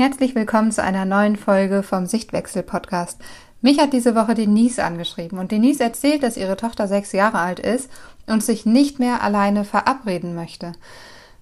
[0.00, 3.20] Herzlich willkommen zu einer neuen Folge vom Sichtwechsel Podcast.
[3.60, 7.60] Mich hat diese Woche Denise angeschrieben und Denise erzählt, dass ihre Tochter sechs Jahre alt
[7.60, 7.90] ist
[8.26, 10.72] und sich nicht mehr alleine verabreden möchte.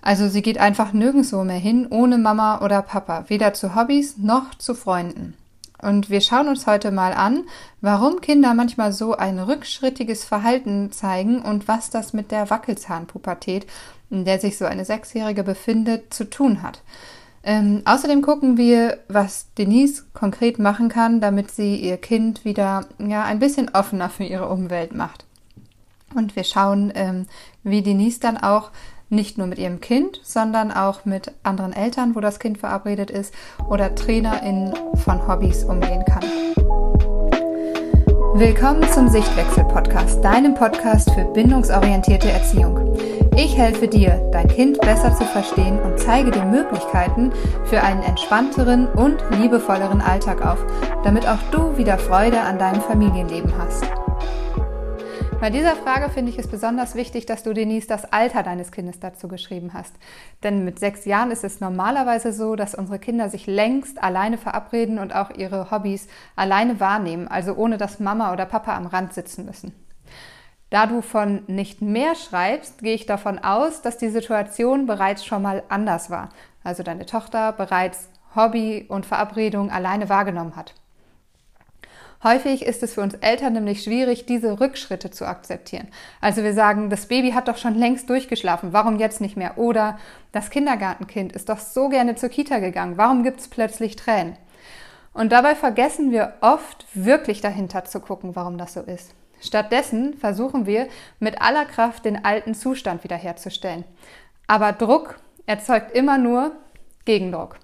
[0.00, 4.54] Also sie geht einfach nirgendwo mehr hin ohne Mama oder Papa, weder zu Hobbys noch
[4.54, 5.34] zu Freunden.
[5.82, 7.44] Und wir schauen uns heute mal an,
[7.82, 13.66] warum Kinder manchmal so ein rückschrittiges Verhalten zeigen und was das mit der Wackelzahnpubertät,
[14.08, 16.80] in der sich so eine Sechsjährige befindet, zu tun hat.
[17.48, 23.22] Ähm, außerdem gucken wir, was Denise konkret machen kann, damit sie ihr Kind wieder ja,
[23.22, 25.26] ein bisschen offener für ihre Umwelt macht.
[26.16, 27.26] Und wir schauen, ähm,
[27.62, 28.72] wie Denise dann auch
[29.10, 33.32] nicht nur mit ihrem Kind, sondern auch mit anderen Eltern, wo das Kind verabredet ist,
[33.70, 34.74] oder TrainerInnen
[35.04, 36.24] von Hobbys umgehen kann.
[38.34, 42.98] Willkommen zum Sichtwechsel-Podcast, deinem Podcast für bindungsorientierte Erziehung.
[43.38, 47.32] Ich helfe dir, dein Kind besser zu verstehen und zeige dir Möglichkeiten
[47.66, 50.64] für einen entspannteren und liebevolleren Alltag auf,
[51.04, 53.84] damit auch du wieder Freude an deinem Familienleben hast.
[55.38, 59.00] Bei dieser Frage finde ich es besonders wichtig, dass du Denise das Alter deines Kindes
[59.00, 59.92] dazu geschrieben hast.
[60.42, 64.98] Denn mit sechs Jahren ist es normalerweise so, dass unsere Kinder sich längst alleine verabreden
[64.98, 69.44] und auch ihre Hobbys alleine wahrnehmen, also ohne dass Mama oder Papa am Rand sitzen
[69.44, 69.85] müssen.
[70.70, 75.42] Da du von nicht mehr schreibst, gehe ich davon aus, dass die Situation bereits schon
[75.42, 76.30] mal anders war.
[76.64, 80.74] Also deine Tochter bereits Hobby und Verabredung alleine wahrgenommen hat.
[82.24, 85.88] Häufig ist es für uns Eltern nämlich schwierig, diese Rückschritte zu akzeptieren.
[86.20, 89.58] Also wir sagen, das Baby hat doch schon längst durchgeschlafen, warum jetzt nicht mehr?
[89.58, 89.98] Oder
[90.32, 94.36] das Kindergartenkind ist doch so gerne zur Kita gegangen, warum gibt es plötzlich Tränen?
[95.12, 99.14] Und dabei vergessen wir oft wirklich dahinter zu gucken, warum das so ist.
[99.40, 103.84] Stattdessen versuchen wir mit aller Kraft den alten Zustand wiederherzustellen.
[104.46, 106.52] Aber Druck erzeugt immer nur
[107.04, 107.58] Gegendruck.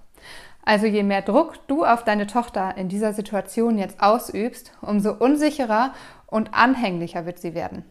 [0.64, 5.92] Also je mehr Druck du auf deine Tochter in dieser Situation jetzt ausübst, umso unsicherer
[6.26, 7.84] und anhänglicher wird sie werden.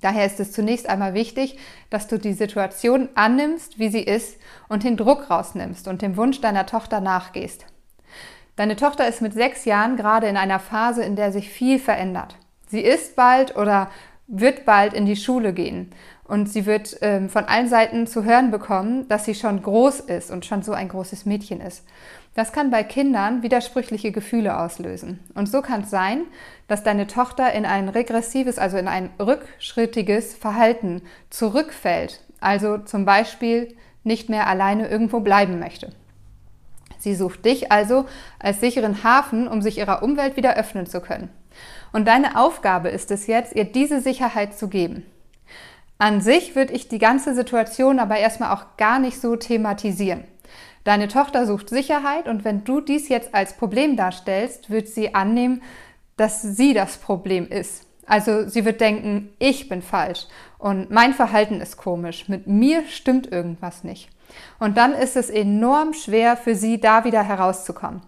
[0.00, 1.58] Daher ist es zunächst einmal wichtig,
[1.90, 4.38] dass du die Situation annimmst, wie sie ist
[4.68, 7.66] und den Druck rausnimmst und dem Wunsch deiner Tochter nachgehst.
[8.56, 12.36] Deine Tochter ist mit sechs Jahren gerade in einer Phase, in der sich viel verändert.
[12.70, 13.90] Sie ist bald oder
[14.28, 15.90] wird bald in die Schule gehen
[16.22, 20.30] und sie wird ähm, von allen Seiten zu hören bekommen, dass sie schon groß ist
[20.30, 21.84] und schon so ein großes Mädchen ist.
[22.34, 25.18] Das kann bei Kindern widersprüchliche Gefühle auslösen.
[25.34, 26.22] Und so kann es sein,
[26.68, 32.20] dass deine Tochter in ein regressives, also in ein rückschrittiges Verhalten zurückfällt.
[32.38, 35.90] Also zum Beispiel nicht mehr alleine irgendwo bleiben möchte.
[36.98, 38.04] Sie sucht dich also
[38.38, 41.30] als sicheren Hafen, um sich ihrer Umwelt wieder öffnen zu können.
[41.92, 45.04] Und deine Aufgabe ist es jetzt, ihr diese Sicherheit zu geben.
[45.98, 50.24] An sich würde ich die ganze Situation aber erstmal auch gar nicht so thematisieren.
[50.84, 55.62] Deine Tochter sucht Sicherheit und wenn du dies jetzt als Problem darstellst, wird sie annehmen,
[56.16, 57.86] dass sie das Problem ist.
[58.06, 60.26] Also sie wird denken, ich bin falsch
[60.58, 64.08] und mein Verhalten ist komisch, mit mir stimmt irgendwas nicht.
[64.58, 68.02] Und dann ist es enorm schwer für sie, da wieder herauszukommen.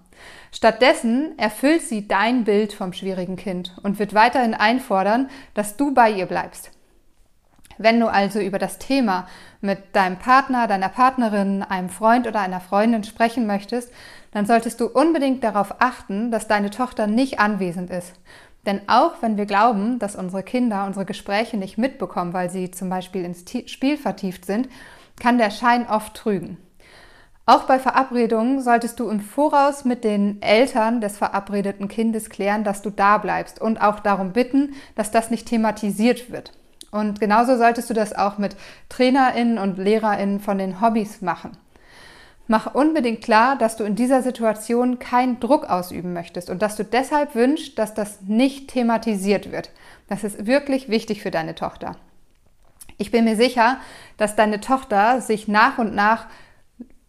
[0.55, 6.11] Stattdessen erfüllt sie dein Bild vom schwierigen Kind und wird weiterhin einfordern, dass du bei
[6.11, 6.71] ihr bleibst.
[7.79, 9.27] Wenn du also über das Thema
[9.63, 13.91] mit deinem Partner, deiner Partnerin, einem Freund oder einer Freundin sprechen möchtest,
[14.33, 18.13] dann solltest du unbedingt darauf achten, dass deine Tochter nicht anwesend ist.
[18.67, 22.91] Denn auch wenn wir glauben, dass unsere Kinder unsere Gespräche nicht mitbekommen, weil sie zum
[22.91, 24.69] Beispiel ins Spiel vertieft sind,
[25.19, 26.59] kann der Schein oft trügen.
[27.53, 32.81] Auch bei Verabredungen solltest du im Voraus mit den Eltern des verabredeten Kindes klären, dass
[32.81, 36.53] du da bleibst und auch darum bitten, dass das nicht thematisiert wird.
[36.91, 38.57] Und genauso solltest du das auch mit
[38.89, 41.59] Trainerinnen und Lehrerinnen von den Hobbys machen.
[42.47, 46.87] Mach unbedingt klar, dass du in dieser Situation keinen Druck ausüben möchtest und dass du
[46.87, 49.69] deshalb wünschst, dass das nicht thematisiert wird.
[50.09, 51.97] Das ist wirklich wichtig für deine Tochter.
[52.97, 53.77] Ich bin mir sicher,
[54.17, 56.29] dass deine Tochter sich nach und nach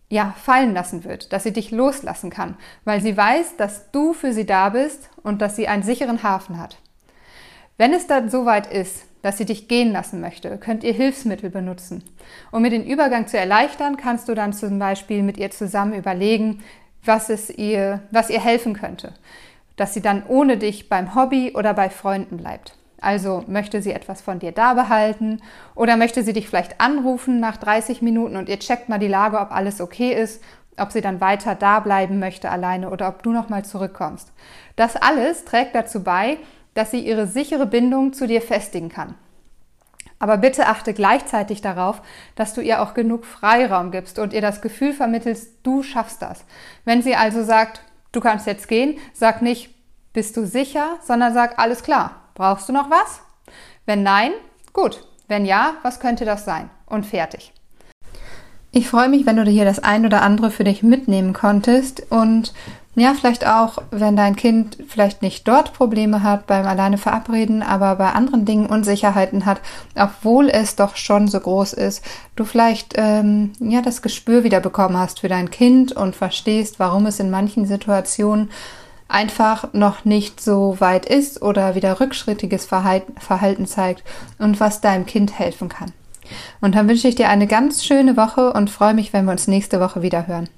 [0.09, 4.33] ja, fallen lassen wird, dass sie dich loslassen kann, weil sie weiß, dass du für
[4.33, 6.77] sie da bist und dass sie einen sicheren Hafen hat.
[7.77, 12.03] Wenn es dann soweit ist, dass sie dich gehen lassen möchte, könnt ihr Hilfsmittel benutzen.
[12.51, 16.63] Um mir den Übergang zu erleichtern, kannst du dann zum Beispiel mit ihr zusammen überlegen,
[17.03, 19.13] was es ihr, was ihr helfen könnte,
[19.75, 22.77] dass sie dann ohne dich beim Hobby oder bei Freunden bleibt.
[23.03, 25.41] Also möchte sie etwas von dir da behalten
[25.75, 29.39] oder möchte sie dich vielleicht anrufen nach 30 Minuten und ihr checkt mal die Lage,
[29.39, 30.41] ob alles okay ist,
[30.77, 34.31] ob sie dann weiter da bleiben möchte alleine oder ob du noch mal zurückkommst.
[34.75, 36.37] Das alles trägt dazu bei,
[36.73, 39.15] dass sie ihre sichere Bindung zu dir festigen kann.
[40.17, 42.01] Aber bitte achte gleichzeitig darauf,
[42.35, 46.45] dass du ihr auch genug Freiraum gibst und ihr das Gefühl vermittelst, du schaffst das.
[46.85, 47.81] Wenn sie also sagt,
[48.13, 49.75] du kannst jetzt gehen, sag nicht,
[50.13, 53.21] bist du sicher, sondern sag, alles klar, brauchst du noch was?
[53.85, 54.31] Wenn nein,
[54.71, 55.05] gut.
[55.27, 56.69] Wenn ja, was könnte das sein?
[56.85, 57.53] Und fertig.
[58.71, 62.11] Ich freue mich, wenn du dir hier das ein oder andere für dich mitnehmen konntest
[62.11, 62.53] und
[62.95, 67.95] ja, vielleicht auch, wenn dein Kind vielleicht nicht dort Probleme hat beim alleine verabreden, aber
[67.95, 69.61] bei anderen Dingen Unsicherheiten hat,
[69.95, 72.03] obwohl es doch schon so groß ist,
[72.35, 77.07] du vielleicht ähm, ja das Gespür wieder bekommen hast für dein Kind und verstehst, warum
[77.07, 78.51] es in manchen Situationen
[79.13, 84.03] einfach noch nicht so weit ist oder wieder rückschrittiges Verhalten zeigt
[84.39, 85.91] und was deinem Kind helfen kann.
[86.61, 89.47] Und dann wünsche ich dir eine ganz schöne Woche und freue mich, wenn wir uns
[89.47, 90.49] nächste Woche wieder hören.